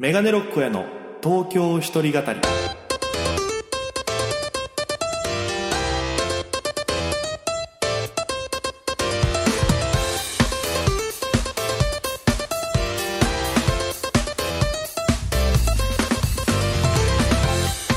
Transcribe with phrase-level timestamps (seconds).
[0.00, 0.86] メガネロックへの
[1.22, 2.40] 東京一人語り。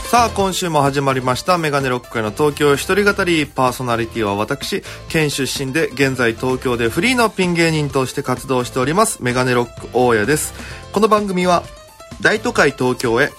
[0.10, 3.46] さあ今週も始まりましたメガネロックへの東京一人語り。
[3.46, 10.54] パーソナリティは私県出身で現在東京でフリーのピン芸人として活動しておりますメガネロック大家です。
[10.92, 11.64] この番組は
[12.22, 13.32] 大都会東京へ。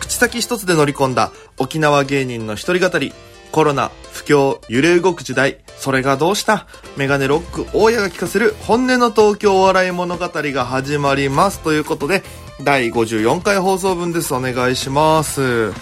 [0.00, 3.12] 口先一つで乗り込んだ沖縄芸人の一人語り。
[3.52, 5.58] コロナ不況揺れ動く時代。
[5.78, 6.66] それがどうした？
[6.96, 11.60] メガネロック大家が聞かせる本音の東京お笑い物語が始まります。
[11.60, 12.22] ということで
[12.62, 14.34] 第54回放送分です。
[14.34, 15.72] お願いします。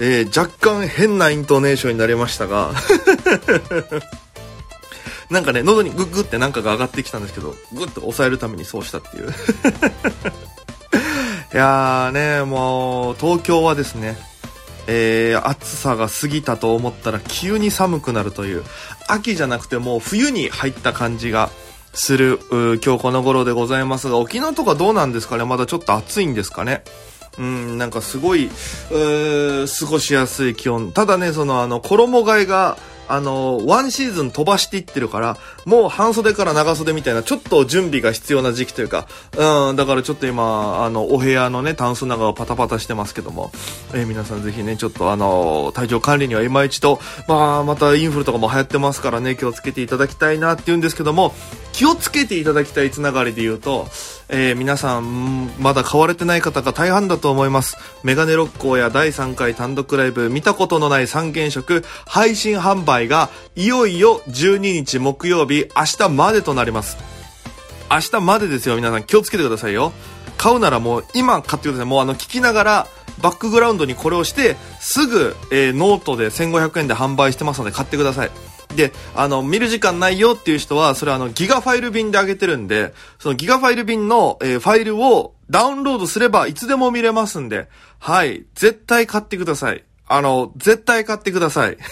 [0.00, 2.72] えー、若干変なイントネーションになりましたが。
[5.30, 9.32] なんかね、喉にグッグってなんかが上がってきたんですけど、グッと抑えるためにそうしたっていう。
[11.54, 14.16] いやーね、もう、東京はですね、
[14.88, 18.64] えー、暑さが過ぎたと思ったら急に寒くなるという、
[19.06, 21.50] 秋じゃなくてもう冬に入った感じが
[21.92, 22.40] する、
[22.84, 25.44] 今日この頃でございますが、沖縄とかどうなんですかね？
[25.44, 26.82] まだちょっと暑いんですかね？
[27.38, 28.50] うん、なんかすごい、
[28.88, 30.90] 過ごしやすい気温。
[30.90, 43.50] ただね、その、あの、衣替えが、あの、ワンシーズン飛ばしていってるから、もう半袖から長袖みたいな、ちょっと準備が必要な時期というか、うん、だからちょっと今、あの、お部屋のね、タンスの中をパタパタしてますけども、
[43.92, 51.34] えー、皆さんぜひね、ちょっとあの、体調管理には今一度、まあ、またインフルとかも流行ってますからね、気をつけていただきたいなって言うんですけども、
[51.72, 53.88] 気をつけていただきたいつながりで言うと、
[54.28, 57.76] えー、皆さん、まだ買われてない方が大半だと思います。
[58.02, 66.96] メガネロッコーや第3回単独ライブ、見たことのない三原色、配信販売が、いよいよ12日木曜日、明日までとなります。
[67.90, 69.92] 明日までですよ、皆さん気をつけてくださいよ。
[70.38, 71.86] 買うならもう今買ってください。
[71.86, 72.86] もうあの、聞きながら、
[73.20, 78.30] バックグラウンドにこれをして、すぐ、えー、ノートで1500円で販売してますので買ってください。
[78.76, 87.68] で、あの、見る時間ないよっていう人は、それあの、ギガファイル便で上げてるんで、そのギガファイル便の、えー、ファイルをダウンロードすればいつでも見れますんで、
[87.98, 89.84] はい、絶対買ってください。
[90.06, 91.78] あの、絶対買ってください。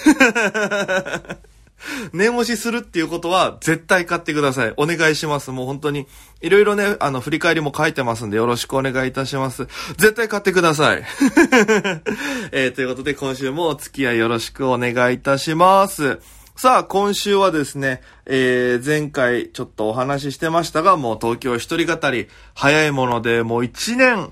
[2.12, 4.74] 念押しするっていうことは絶対買ってください。
[4.76, 5.50] お願いします。
[5.50, 6.06] もう本当に、
[6.40, 9.66] いろいろね、あの、振り返りも書いてますんでよろしくお願いいたします。
[9.96, 11.02] 絶対買ってください。
[12.52, 16.20] えー、ということで今週もお付き合いよろしくお願いいたします。
[16.62, 24.30] さあ、今週はですね、えー、前回ちょっとお話ししてましたが、もう東京一人語り、早いものでもう一年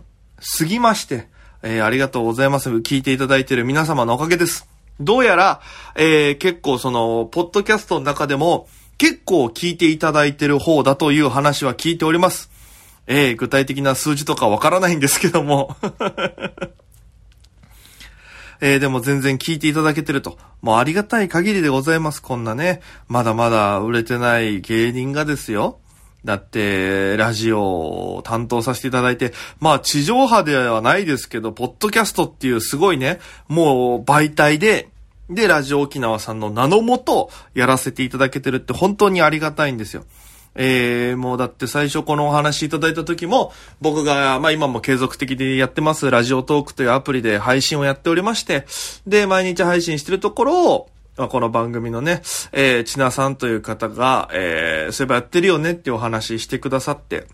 [0.59, 1.27] 過ぎまして、
[1.65, 2.71] えー、ありがとうございます。
[2.71, 4.69] 聞いていただいている皆様のおかげです。
[5.01, 5.61] どうやら、
[5.97, 12.49] えー、結構その、ポッドキャストの中でも、結構聞いていただいてる方だという話は聞いております。
[13.09, 15.77] えー、具体的な数字とかわからないんですけども
[18.61, 20.39] えー、でも全然聞いていただけてると。
[20.63, 22.21] もうありがたい限りでございます。
[22.21, 25.79] こんなね、まだまだ売れてない芸人がですよ。
[26.25, 34.91] だって、ラジオを担当させていただいて、まあ地上波ではないですけど、ポッドキャストっていうすごいね、もう媒体で、
[35.31, 40.05] で、ラジオ沖縄さんの名のもとやらせていただけてるって本当にありがたいんですよ。
[40.55, 48.67] えー、もうだって最初このお話いただいた時も、僕が、まあ今も継続的でやってます、ラジオトークというアプリで配信をやっておりまして、
[49.07, 52.23] で、毎日配信してるところを、まあ、この番組のね、
[52.53, 57.27] えー、ちなさんという方が、えー、そういえばやってるよねっていうお話してくださって、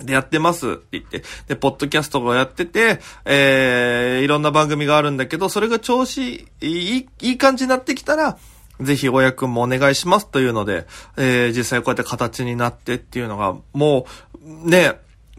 [0.00, 8.38] で、やってますって言って、で、ポッドキャストをやってて、えー、いろんな番組があるんだけど、それが調子いい、いい感じになってきたら、
[8.80, 10.86] ぜひ親くんもお願いしますというので、
[11.16, 14.06] えー、実際こうやって形になってっていうのが、も
[14.44, 14.92] う、ね、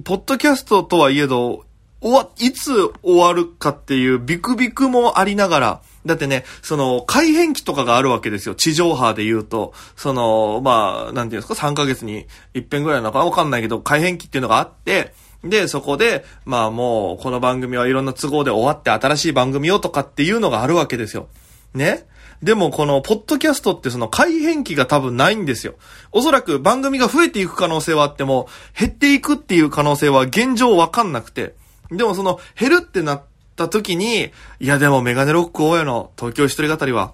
[0.03, 1.65] ポッドキャストとはいえど、
[2.01, 8.53] 終わ、いつ終わるかっていうビクビクもありながら、だってね、その、改変期とかがあるわけですよ。
[8.53, 9.73] 地上波で言うと。
[9.95, 13.25] その、まあ、なんていうんですか、3ヶ月に一遍ぐらいなのか？
[13.25, 15.13] わかんないけど、改変期っていうのがあって、
[15.43, 21.27] で、そこで、まあもう、この番組はいろんな都合で終わって新しい番組をとかっていうのがあるわけですよ。
[21.73, 22.05] ね？
[22.43, 25.75] でもこの、ポッドキャストってその改変期が多分ないんですよ。
[26.11, 28.47] おそらく番組が増えていく可能性はあっても、
[28.77, 31.55] 減っていくっていう可能性は現状わかんなくて。
[31.91, 33.23] でもその、減るってなっ
[33.55, 37.13] た時に、いやでもメガネロック大家の東京一人語りは、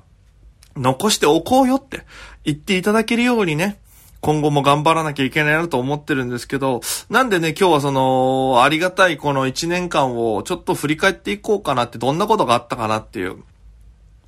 [0.75, 2.06] 残しておこうよって。
[2.44, 3.79] 言っていただけるようにね、
[4.21, 13.44] 今後も頑張らなきゃいけないなと思ってるんですけど、なんでね、今日はその、ありがたいこの1年間をちょっと振り返っていこうかなって、どんなことがあったかなっていう。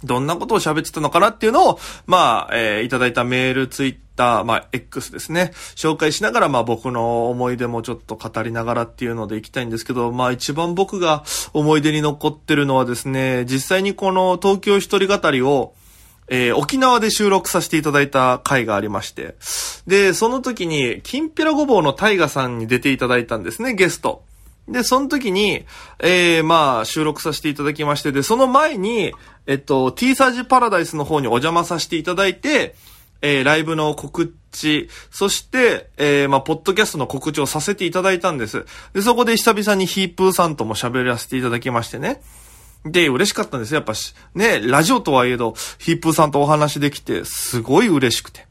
[0.04, 5.52] どんなことを喋ってたのかなっていうのを、まあ、えー、いただいたメール、ツイッター、まあ、X ですね。
[5.76, 11.24] 紹介しながら、まあ、僕の思い出もちょっと語りながらっていうのでいきたいんですけど、まあ、一番僕が
[11.54, 15.74] 思い出に残ってるのはですね、実際にこの東京一人語りを、
[16.30, 19.36] えー、沖縄で収録させていただいた回がありまして。
[19.88, 24.24] で、その時に、きんぴらごぼうのタイガさんに出ていただいたんですね、ゲスト。
[24.68, 25.66] で、その時に、
[26.00, 29.14] えー、まあ、収録させていただきまして、で、その前に、
[29.46, 32.76] えっと、T サージパラダイスの方にお邪魔させていただいて、
[33.22, 38.66] えー、ライブの告知、そして、えー、まあ、ポッドキャストの告知をさせていただいたんです。
[38.94, 42.22] で、そこで久々にヒープーさんとも喋らせていただきましてね。
[42.86, 43.78] で、嬉しかったんですよ。
[43.78, 48.46] やっぱし、ね、ラジオとはいえど、ヒープーさんとお話できて、すごい嬉しくて。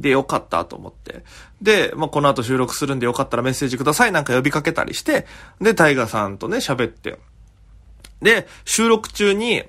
[0.00, 1.24] で、よかったと思って。
[1.62, 5.26] で、まあ、この後収録するんでよかったらメッセージくださいなんか呼びかけたりして、
[5.60, 7.18] で、タイガさんとね、喋って。
[8.22, 9.64] で、収録中に、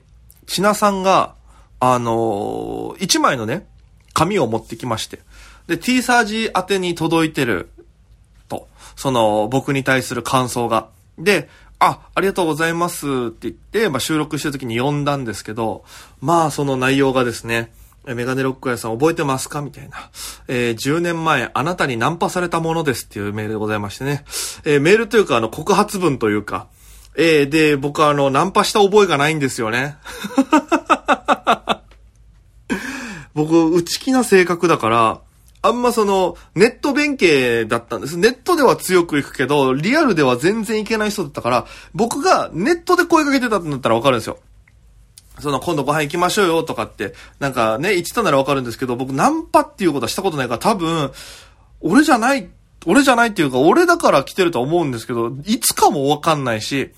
[0.48, 1.36] ちなさんが、
[1.80, 3.68] あのー、一枚のね、
[4.14, 5.20] 紙を持ってきまして。
[5.68, 7.70] で、T サージ宛てに届いてる、
[8.48, 8.68] と。
[8.96, 10.90] その、僕に対する感想が。
[11.18, 11.50] で、
[11.80, 15.86] あ、ありがとうございますって言って、まあ、収録してる時に読んだんですけど、
[16.20, 17.72] まあ、その内容がですね、
[18.16, 19.62] メガネロック屋さん覚えてますか？
[19.62, 20.10] みたいな。
[20.48, 24.24] えー、10年前あなたにナンパされたものですっていうメールでございましてね。
[24.66, 26.68] えー、メールというかあの告発文というか、
[27.16, 29.98] えー、で、僕はあの、ナンパした覚えがないんですよね。
[33.34, 35.22] 僕、内気な性格だから、
[35.62, 38.18] あんまその、ネット弁慶だったんです。
[38.18, 44.40] ネットでは強くいくけど、リアルでは全然いけない人だったから、僕がネットで声かけてたんだったらわかるんですよ。
[45.40, 51.12] その、今度ご飯行きましょうよとかって、なんかね、言ってたならわかるんですけど、僕ナンパっていうことはしたことないから多分、
[51.82, 52.50] 俺じゃない、
[52.86, 56.92] 俺じゃないっていうか、俺だから来てると思うんですけど、いつかもわかんないし、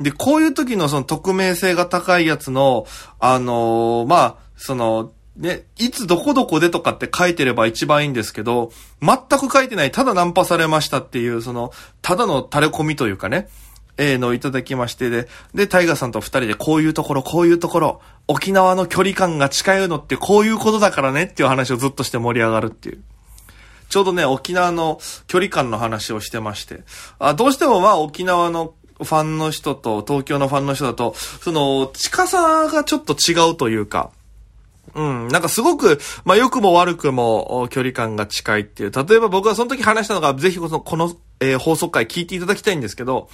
[0.00, 2.86] で、こういう時のその匿名性が高いやつの、
[3.18, 11.72] あのー、まあ、その、ね、いつどこどこでとかって書いてれば一番いいんですけど、全く書いてない、ただナンパされましたっていう、その、
[12.02, 13.48] ただの垂れ込みというかね、
[13.96, 23.02] えー、のいただきましてで、で、タイガーさんと二人でこういうところ、こういうところ、沖縄の距離感が近いのってこういうことだからねっていう話をずっとして盛り上がるっていう。
[23.88, 26.82] ちょうどね、沖縄の距離感の話をしてまして。
[27.18, 34.10] あどうしてもまあ沖縄のファンの人と東京のファンの人だと、その近さがちょっと違うというか、
[34.94, 35.28] うん。
[35.28, 38.90] なんかすごく、まあ、良くも悪くも距離感が近いっていう。
[38.90, 43.28] 例えば僕はその時話したのが、ぜひこの、この、えー、放送回聞いていただきたいんですけど、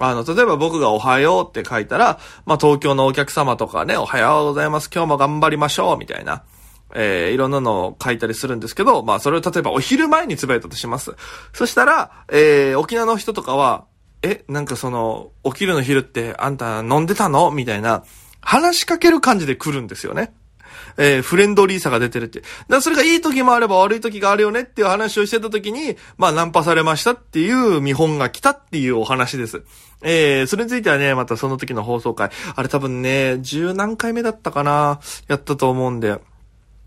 [0.00, 4.90] あの、例えば僕がおはようって書いたら、まあ、東京のお客様とかね、おはようございます。
[4.92, 5.98] 今日も頑張りましょう。
[5.98, 6.42] みたいな。
[6.94, 11.14] えー、いろんなのを書いたりするんですけど、まあ、それを例えばお昼前につぶやいたとします。
[11.52, 13.84] そしたら、えー、沖縄の人とかは、
[14.22, 17.50] え、なんかその、お昼の昼ってあんた飲んでたの？
[17.50, 18.02] みたいな、
[18.40, 20.34] 話しかける感じで来るんですよね。
[20.96, 22.40] えー、フレンドリーさが出てるって。
[22.40, 29.62] だからそれがいい時もあれば悪い時があるよねっていう話をしてた時に、まあナンパされましたっていう見本が来たっていうお話です。
[30.02, 36.18] えー、それについてはね、またその時の放送回、あれ多分ね、十何回目だったかな、やったと思うんで、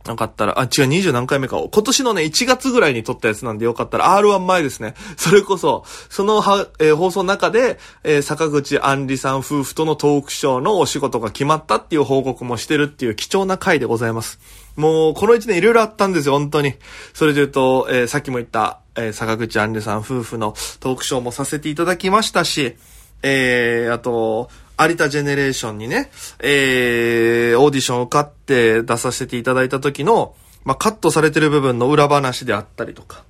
[0.08, 1.58] よかったら、あ、違う、20何回目か。
[1.58, 4.96] 今年のね、1月ぐらいに撮ったやつなんでよかったら、R1 前ですね。
[5.16, 14.40] それこそ、そのは、えー、放送の中で、えー、坂口杏里さん夫婦とのトークショーのお仕事が決まったっていう報告もしてるっていう貴重な回でございます。
[14.76, 16.74] もう、この1年いろいろあったんですよ、本当に。
[17.14, 22.76] それで言うと、えー、さっきも言った、えー、坂口杏里さん夫婦のトークショーもさせていただきましたし、
[23.22, 26.10] えー、あと、有田ジェネレーションにね、
[26.40, 33.24] えー、オーディションを受かって出させていただいた時の、まあ、カットされてる部分の裏話であったりとか。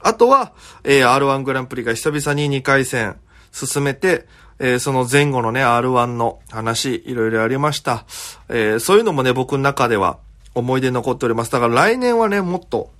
[0.00, 0.52] あとは、
[0.84, 3.16] えー、R1 グランプリが久々に2回戦
[3.52, 4.26] 進めて、
[4.58, 8.04] えー、その前後のね、R1 の話、いろいろありました。
[8.48, 10.18] えー、そういうのもね、僕の中では
[10.54, 11.50] 思い出残っております。
[11.50, 12.90] だから来年はね、もっと、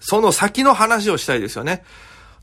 [0.00, 1.82] その先の話をしたいですよね。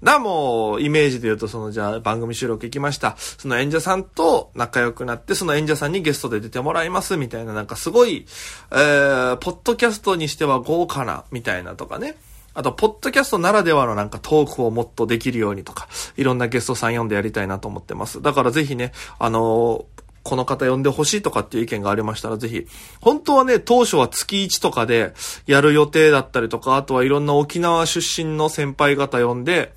[0.03, 3.15] だもう、イメージで言うと、その、じゃあ、番組収録行きました。
[3.17, 8.25] その演者さんと仲良くなって、その演者さんにゲストで出てもらいます、みたいな、なんかすごい、
[8.71, 12.15] えー、ポッドキャストにしては豪華な、みたいなとかね。
[12.53, 18.21] あと、ポッドキャストならではのなんかトークをもっとできるようにとか、いろんなゲストさん呼んでやりたいなと思ってます。
[18.21, 22.67] だからぜひね、あのーこの方呼んでほしいとかっていう意見がありましたら、ぜひ。
[23.01, 25.13] 本当はね、当初は月1とかで
[25.47, 29.73] やる予定だったりとか、あとはいろんな沖縄出身の先輩方呼んで、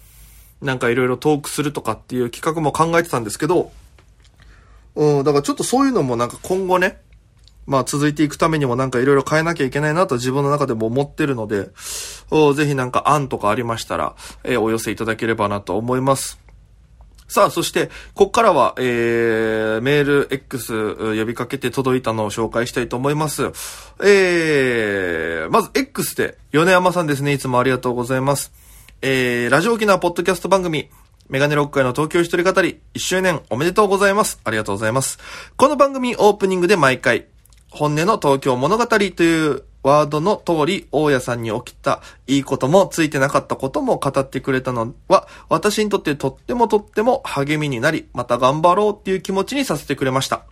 [0.62, 3.72] なんかいろいろトークするとかっていう企画も考えてたんですけど、
[4.94, 7.00] うん、だからちょっとそういうのもなんか今後ね、
[7.66, 11.70] まあ続いていくためにもなんかいろいろ変えなきゃいけないなと自分の中でも思ってるので、
[12.54, 14.14] ぜひなんか案とかありましたら、
[14.44, 16.38] えー、お寄せいただければなと思います。
[17.28, 23.52] さあ、そして、ここからは、えー、メール X 呼びかけて届いたのを紹介したいと思います。
[24.04, 27.32] えー、まず X で、米山さんですね。
[27.32, 28.52] いつもありがとうございます。
[29.04, 30.88] えー、ラジオ沖縄ポッドキャスト番組、
[31.28, 34.40] メガネロック会の東京一人語り、1周年おめでとうございます。
[34.44, 35.18] ありがとうございます。
[35.56, 37.26] この番組オープニングで毎回、
[37.68, 50.44] 本音の東京物語というワードの通り、大家さんに起きたいいこともついてなかったことも語ってくれたのは、私にとってとってもとっても励みになり、また頑張ろうっていう気持ちにさせてくれました。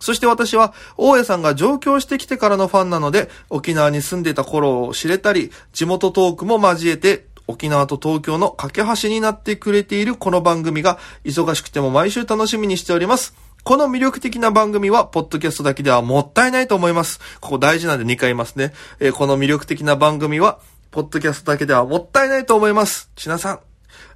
[0.00, 13.34] そして私は、大家さんが上京してきてからのファンなので、沖縄に住んでた頃を知れたり、地元トークも交えて、沖縄と東京の架け橋になってくれているこの番組が、忙しくても毎週楽しみにしております。
[13.64, 17.20] この魅力的な番組は、ポッドキャストだけではもったいないと思います。
[17.40, 18.74] ここ大事なんで2回言いますね。
[19.00, 23.10] えー、この魅力的な番組は、ポッドキャストだけではもったいないと思います。
[23.16, 23.60] ちなさん。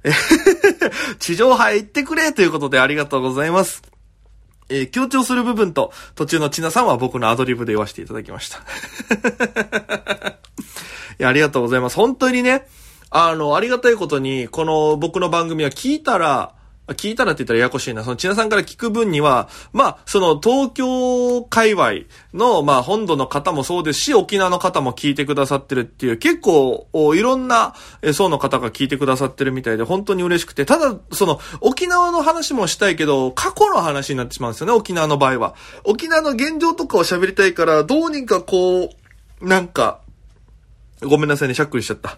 [0.03, 0.11] え
[1.17, 3.81] 地上波へ行ってくれということでありがとうございます。
[4.69, 8.59] えー、強調する部分と途中のちなさんは僕のアドリブで言わせていただきました。
[11.19, 11.95] いや、ありがとうございます。
[11.95, 12.67] 本当にね、
[13.15, 16.55] あの、ありがたいことに、この僕の番組は聞いたら、
[16.87, 18.03] 聞いたらって言ったらややこしいな。
[18.03, 21.91] その、千奈さんから聞く分には、まあ、その、東京界隈
[22.33, 27.75] の、まあ、本土の方もそうですし、沖縄の方も聞いてくださってるっていう、結構、いろんな
[28.13, 35.53] 層の方が聞いてくださってるみたいで、本当に嬉しくて、ただ、その、沖縄の話もしたいけど、過去の話になってしまうんですよね、沖縄の場合は。
[35.83, 38.89] 沖縄の現状とかを喋りたいから、どうにかこ
[39.39, 39.99] う、なんか、
[41.05, 42.17] ごめんなさいね、しゃっくりしちゃった。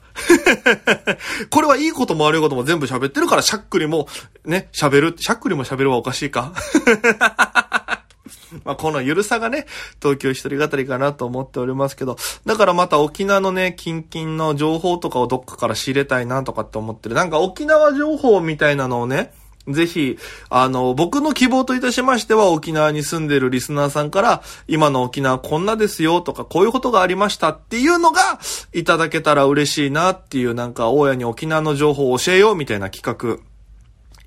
[1.50, 4.08] これはいいことも悪いことも全部喋ってるから、しゃっくりも、
[4.46, 6.54] ね、喋る、しゃっくりも喋るはおかしいか。
[8.64, 9.66] まあ、このゆるさがね、
[10.02, 12.16] 東京一人語りかなと思っておりますけど、
[12.46, 17.16] だからまた沖縄のね、キンキンの情報とかをどっかから仕入れたいなとかって思ってる。
[17.16, 19.34] なんか沖縄情報みたいなのをね、
[19.68, 20.18] ぜひ、
[20.50, 28.22] あの、僕の希望といたしましては、沖縄に住んでるリスナーさんから、今の沖縄こんなですよとか、こういうことがありましたっていうのが、
[28.74, 33.04] いただけたら嬉しいなっていう、なんか、大家に沖縄の情報を教えようみたいな企
[33.40, 33.44] 画、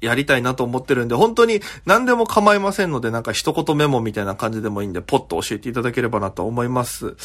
[0.01, 7.17] やりたいなと思ってるんで、本当に何でも構いませんので、なんか一言メモみたいな感じでもいいんで、ポッと教えていただければなと思います。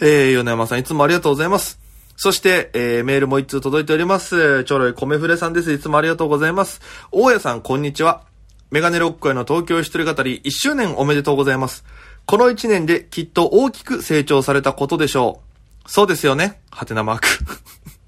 [0.00, 1.81] えー、米山さんいつもありがとうございます。
[2.16, 4.64] そして、えー、メールも一通届いております。
[4.64, 5.72] ちょろい米フレさんです。
[5.72, 6.80] いつもありがとうございます。
[7.10, 8.22] 大家さん、こんにちは。
[8.70, 11.84] メガネロックへの東京一人語り1周年おめでとうございます。
[12.26, 15.42] この1年できっと大きく成長されたことでしょ
[15.86, 15.90] う。
[15.90, 16.60] そうですよね。
[16.70, 17.26] はてなマーク。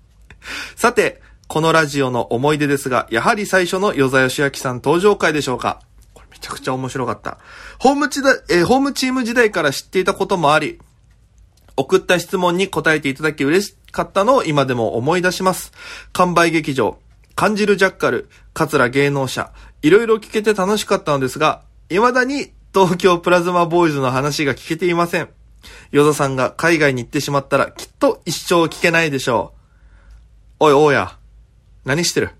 [0.76, 5.80] さて、このラジオの思い出ですが、やはり最初の与座義明さん登場会でしょうか。
[6.14, 7.38] これめちゃくちゃ面白かった。
[7.78, 10.78] ホームチだ、えー、ホームチーム時代から知っていたこともあり、
[11.76, 15.72] 送った質問に答えていただき嬉しかったのを今でも思い出します。
[16.12, 16.98] 完売劇場、
[17.34, 19.52] 感じるジャッカル、桂芸能者、
[19.82, 25.28] いろいろ聞けて楽しかったのですが、未だに東京プラズマボーイズの話が聞けていません。
[25.90, 29.54] ヨザさんが海外に行ってしまったらきっと一生聞けないでしょ
[30.60, 30.64] う。
[30.66, 31.18] おい、おや。
[31.84, 32.30] 何してる？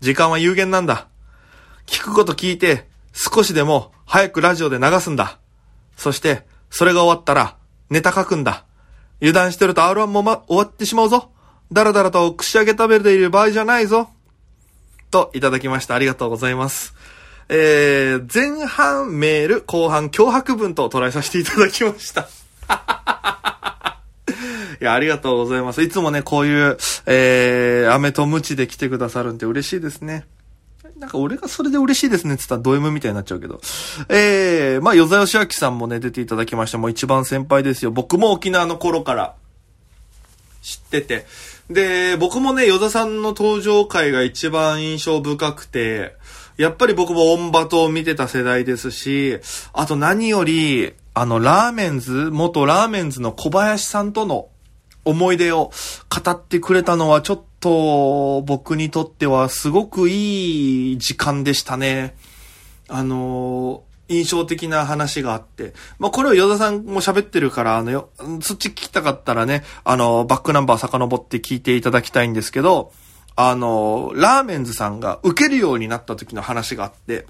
[0.00, 1.08] 時間は有限なんだ。
[1.86, 5.38] 聞くこと聞いて、少しでも早くラジオで流すんだ。
[5.96, 7.55] そして、それが終わったら、
[7.90, 8.64] ネタ書くんだ。
[9.20, 11.30] 油断してると R1 もま、終わってしまうぞ。
[11.72, 14.10] だらだらと串揚げ食べている場合じゃないぞ。
[15.10, 15.94] と、いただきました。
[15.94, 16.94] ありがとうございます。
[17.48, 22.22] えー、前半メール、後半脅迫文と捉えさせていただきました。
[24.80, 25.80] いや、ありがとうございます。
[25.82, 26.76] いつもね、こういう、
[27.06, 30.26] えー、飴とムチで来てくださるんで嬉しいですね。
[30.98, 33.60] なんか俺がそれで嬉しいですねって言ったらド M みたいになっちゃうけど。
[34.08, 36.78] えー、まあ、与座義明さんもね、出ていただきました。
[36.78, 37.90] もう一番先輩ですよ。
[37.90, 39.34] 僕も沖縄の頃から
[40.62, 41.26] 知ってて。
[41.68, 46.16] で、僕もね、与座さんの登場回が一番印象深くて、
[46.56, 49.38] やっぱり僕もオンバトを見てた世代ですし、
[49.74, 54.48] あと何より、あの、ラーメンズ、元ラーメンズの小林さんとの
[55.04, 55.70] 思い出を
[56.24, 62.14] 語ってくれたのはちょっと僕にとってはすごくいい時間でしたね。
[62.88, 65.74] あの印象的な話があって。
[65.98, 72.92] まあ、これをヨ田さんも喋ってるから、あのよ、そっち聞きたかったらね、あの、バックナンバー遡って聞いていただきたいんですけど、
[73.34, 77.26] あの、ラーメンズさんが受けるようになった時の話があって、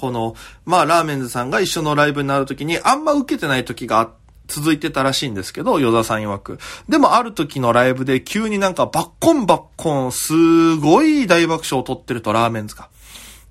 [0.00, 0.34] この、
[0.64, 6.58] まあ、ラーメンズさんが一緒のライブになる時に、あんま受けてない時があって、続いてたらしいんですけど、与田さん曰く。
[6.88, 12.88] でもある時のライブで急になんかバッコンバッコン、すごい大爆笑を取ってると、ラーメンズが。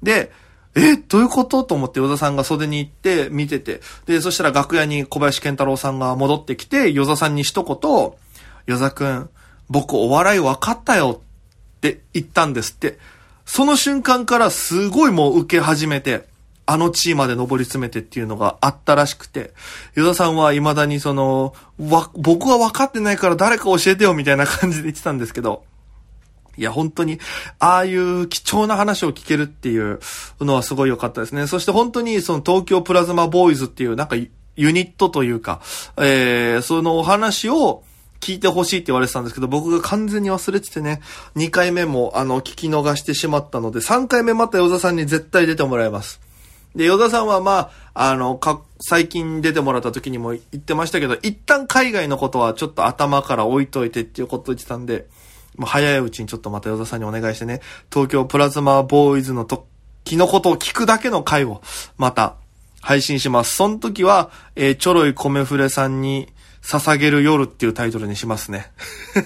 [0.02, 0.32] で、
[0.76, 1.64] え、どういうこと？
[1.64, 3.80] と思って与田さんが袖に行って見てて。
[4.06, 9.30] で、そしたら楽屋に小林健太郎さんが戻ってきて、与田さんに一言、与田くん、
[9.70, 11.22] 僕お笑い分かったよ
[11.78, 13.00] って言ったんですって。
[13.46, 16.28] その瞬間からすごいもう受け始めて、
[16.66, 19.54] あの地位まで上り詰めてっていうのがあったらしくて、
[19.96, 25.64] ユダさんは未だにその、わ、僕は分かってないから誰か教えてよみたいな感じで言ってたんですけど、
[26.58, 27.20] いや、本当に、
[27.60, 30.00] ああいう貴重な話を聞けるっていう
[30.40, 31.48] のはすごい良かったですね。
[31.48, 35.62] そして本当にその東京プラズマボーイズっていうなんかユニットというか、
[35.98, 37.84] えー、そのお話を
[38.22, 41.02] 聞いてほしいって言われてたんですけど、僕が完全に忘れててね、
[41.36, 46.25] 2回目もあの聞き逃してしまったので、3回目また与田さんに絶対出てもらいます。
[46.76, 55.08] で、与田さんはまあ、あの、か、最近出てもらった時にも言ってましたけど、一旦海外のことはちょっと頭から置いといてっていうこと言ってたんで、
[55.58, 61.62] もう早いうちにちょっとまた与田さんにお願いしてね、東京プラズマボーイズの時のことを聞くだけの回を、
[61.98, 62.36] また、
[62.82, 63.56] 配信します。
[63.56, 68.72] その時は、えー、ちょろい米フレさんに捧げる夜っていうタイトルにしますね。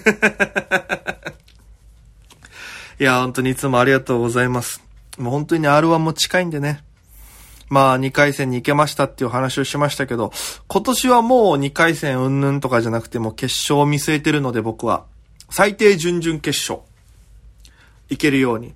[2.98, 4.82] いや、本当にいつもありがとうございます。
[5.18, 6.82] もう本当に R1 も近いんでね。
[7.70, 10.32] まあ、2回戦に行けましたっていう話をしましたけど、
[10.66, 15.04] 今年はもう2回戦うんぬんとかじゃなくても決勝を見据えてるので僕は。
[15.50, 16.86] 最低準々決勝、
[18.08, 18.74] いけるように、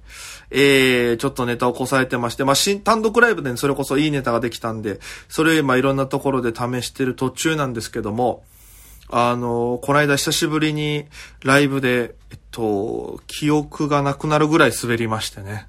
[0.50, 8.44] えー、ちょっとネタをこさえてまして、まあ、新、単独ライブでねそれこそいいネタができたんで、それ今いろんなところで試してる途中なんですけども、
[9.08, 11.06] あの、この間久しぶりに
[11.42, 15.66] ライブで、えと、記憶がなくなるぐらい滑りましてね。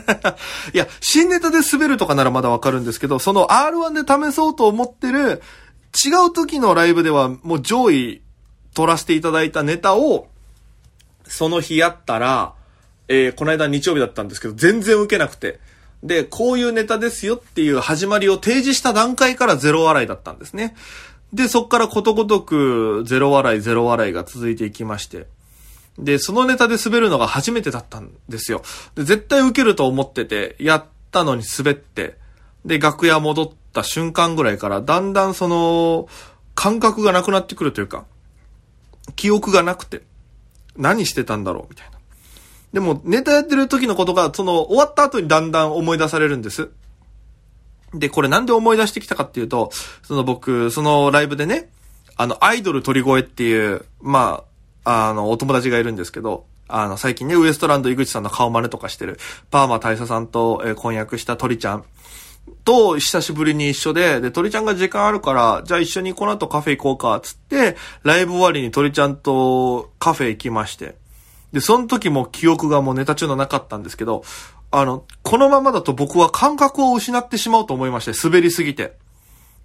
[0.72, 5.42] いや、新ネタで滑るとかならまだわかるんですけど、その R1 で試そうと思ってる
[5.92, 8.22] 違う時のライブではもう上位
[8.72, 10.28] 撮らせていただいたネタを、
[11.26, 12.54] その日やったら、
[13.08, 15.60] えー、この間日曜日だったんですけど、全然受けなくて。
[16.02, 20.74] で、こういうネタですよっていう始まりを提示した段階からゼロ笑いだったんですね。
[21.34, 25.26] で、そっからことごとくゼロ笑い、ゼロ笑いが続いていきまして。
[25.98, 28.62] で、そのネタで滑るのが初めてだったんですよ。
[28.94, 32.18] で、絶対受けると思ってて、やったのに滑って、
[32.64, 36.08] で、楽屋戻った瞬間ぐらいから、だんだんその、
[36.54, 38.04] 感覚がなくなってくるというか、
[39.14, 40.02] 記憶がなくて、
[40.76, 41.98] 何してたんだろうみたいな。
[42.72, 46.70] でも、ネタやってる時のことが、その、終わった後にだんだん思い出されるんです。
[47.94, 49.70] で、これなんで思い出してきたかっていうと、
[50.02, 51.70] その僕、そのライブでね、
[52.16, 54.55] あの、アイドル鳥越っていう、まあ、
[54.88, 59.18] あの、お友達がいるんですけど、あの、最近ね、ウエストランド井口さんの顔真似とかしてる、
[59.50, 61.84] パーマ大佐さんと、えー、婚約した鳥ちゃん
[62.64, 70.94] と久しぶりに一緒で、で、鳥ちゃんが時間あるから、じゃあ一緒にこの後カフェ行こうか、つって、ライブ終わりに鳥ちゃんとカフェ行きまして。
[71.52, 74.22] で、その時も記憶がもうネタ中のなかったんですけど、
[74.70, 78.96] あの、このままだと僕は感覚を失ってしまうと思いまして、滑りすぎて。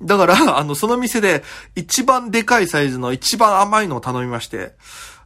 [0.02, 1.44] だから、 あの、その店で
[1.76, 4.74] 一番でかいサイズの一番甘いのを頼みまして、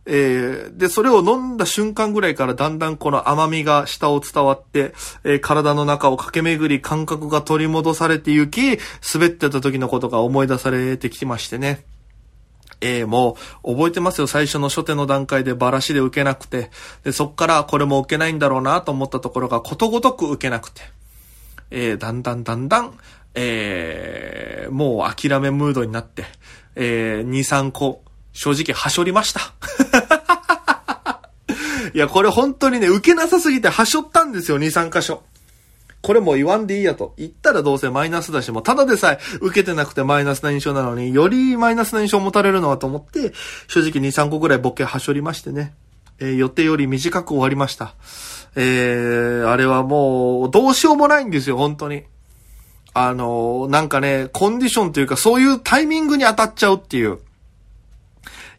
[0.08, 8.80] えー、で、それを飲んだ瞬間ぐらいからだんだんこの甘みが下を伝わって、えー、体の中を駆け巡り感覚が取り戻されて行き、
[9.14, 11.86] 滑ってた時のことが思い出されてきましてね。
[12.82, 14.28] えー、もう、覚えてますよ。
[14.28, 16.70] 最初の初手の段階でバラシで受けなくて。
[17.04, 20.82] で、そっからこれも受けないんだろうなと思ったところがことごとく受けなくて。
[21.72, 22.98] えー、だんだんだんだん、
[23.36, 26.26] えー、もう諦めムードになって、
[26.76, 29.42] えー、2、3個、正直、はしょりました。
[31.94, 35.24] いや、これ本当にね、受けなさすぎてはしょったんですよ、2、3箇所。
[36.02, 37.16] これもう言わんでいいやと。
[37.18, 43.34] 言ったらどうせマイナスだし、もうただでさえ受けてなくてマイナスな印象なのに、よりマイナスな印象を持たれるのはと思って、
[43.68, 45.74] 正直2、3個ぐらいボケはしょりましてね。
[46.20, 47.96] えー、予定より短く終わりました。
[48.56, 52.04] えー、あれはもう、どうしようもないんですよ、本当に。
[52.98, 57.20] あのー、なんかね、コンディションというか、そういうタイミングに当たっちゃうっていう。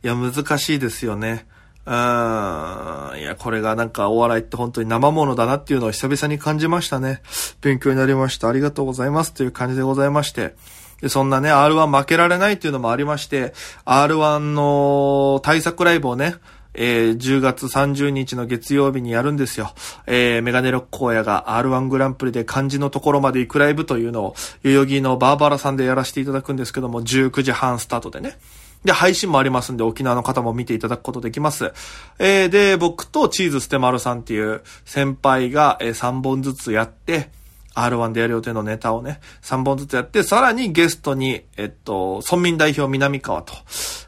[0.04, 1.46] いや、難しいですよね。
[1.86, 1.92] うん。
[1.92, 7.22] いや、これがなんかお笑いって本当に生ものだなっていうのを久々に感じましたね。
[7.62, 8.48] 勉強になりました。
[8.48, 10.54] ありがとうございますという感じでございまして。
[11.00, 13.54] で、そんなね、R1 負けられないっていうのもありまして、
[13.86, 16.34] R1 の対策ライブをね、
[16.76, 19.72] えー、10月30日の月曜日にやるんですよ。
[20.06, 28.38] えー、メガネロック荒野が R1 グランプリで漢字のところまで行くライブというのを、代々木のバーバラさんでやらせていただくんですけども、19時半スタートでね。
[28.84, 31.72] で、配信もありますんで、沖縄の方も見ていただくことできます。
[32.18, 37.30] えー、で、僕とチーズステマルさんっていう先輩が、えー、3本ずつやって、
[37.76, 43.52] R1 でやる予定のネタをね、3本ずつやって、さらにゲストに、えっと、村民代表南川と、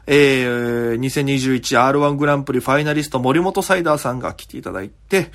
[0.07, 5.31] えー、2021R1 グランプリファイナリスト森本サイダーさんが来ていただいて、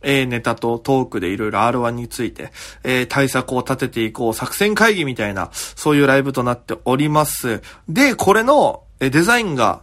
[0.00, 2.52] えー、ネタとトークでいろいろ R1 について、
[2.84, 7.62] えー、対策を立てていこう、作戦会議みたいな、そういうライブとなっております。
[7.88, 9.82] で、これの、えデザインが、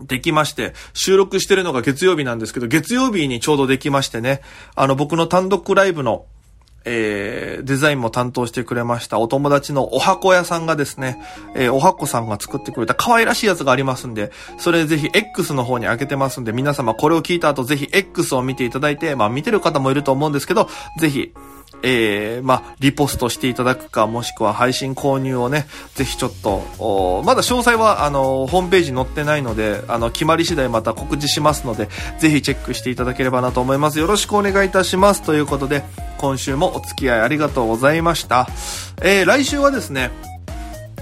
[0.00, 4.42] できまして、収録してるのが月曜日なんですけど、月曜日にちょうどできましてね、
[4.74, 6.26] あの僕の単独ライブの、
[6.86, 11.20] えー、デザインも担当してくれましたお友達のお箱屋さんがですね、
[11.56, 20.68] えー、お箱さんが作ってくれた可愛らしいやつがありますんで、それぜひ X の方に開けてますんで、皆様これを聞いた後ぜひ X を見ていただいて、まあ見てる方もいると思うんですけど、
[20.98, 21.32] ぜひ、
[21.82, 33.98] えー、まあ、リポストしていただくか、もしくは配信購入をね、ぜひちょっと、まだ詳細は、あの、ホームページ載ってないので、あの、決まり次第また告知しますので、ぜひチェックしていただければなと思います。
[33.98, 35.22] よろしくお願いいたします。
[35.22, 35.84] ということで、
[36.18, 38.48] 今週もお付き合いありがとうございました。
[39.02, 40.10] えー、来週はですね、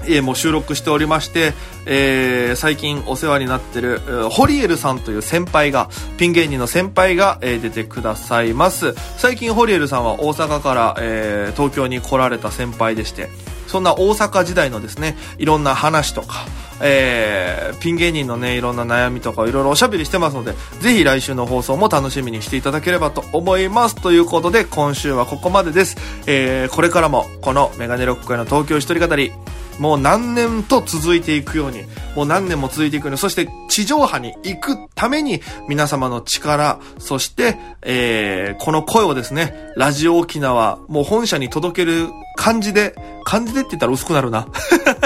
[0.07, 1.53] えー、もう収録しておりまして、
[1.85, 8.93] えー、最近お世話になってる、ホリエルさんという先輩が、ピン芸人の先輩が、えー、出てくださいます。
[9.17, 13.29] 最近ホリエルさんは大阪から、えー、東京に来られた先輩でして、
[13.67, 16.45] そんな大阪時代のですね、いろんな話とか、
[16.81, 23.95] えー、ピン芸人のね、いろんな悩みとかいろいろおしゃべりしてますので、ぜひ来週の放送も楽しみにしていただければと思います。
[23.95, 25.97] ということで、今週はここまでです。
[26.27, 29.31] えー、これからも、このメガネロック界の東京一人語り、
[29.79, 31.83] もう何年と続いていくように、
[32.15, 44.47] もう何年も続いていくように、そして地上波に行くために皆様の力、そして、えー、この声をですね、ラジオ沖縄、もう本社に届ける感じで、感じでって言ったら薄くなるな。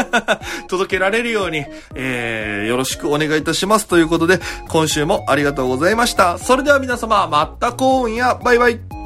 [0.67, 3.87] 届けられるように、えー、よろしくお願いいたします。
[3.87, 6.37] ということで、今週もありがとうございました。
[6.37, 8.98] それでは皆様、また今夜、バイバイ。